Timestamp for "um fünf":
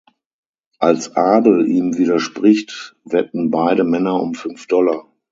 4.19-4.65